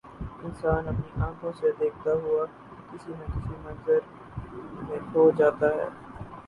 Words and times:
انسان 0.39 0.87
اپنی 0.87 1.21
آنکھوں 1.23 1.51
سے 1.51 1.71
دیکھتا 1.79 2.13
ہوا 2.23 2.45
کسی 2.89 3.11
نہ 3.11 3.25
کسی 3.27 3.55
منظر 3.63 3.99
میں 4.81 4.99
کھو 5.11 5.29
جاتا 5.37 5.67
ہے 5.75 5.87